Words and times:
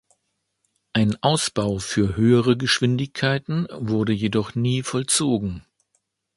Ein 0.93 1.15
Ausbau 1.21 1.77
für 1.77 2.15
höhere 2.15 2.57
Geschwindigkeiten 2.57 3.67
wurde 3.71 4.13
jedoch 4.13 4.55
nie 4.55 4.81
vollzogen. 4.81 5.63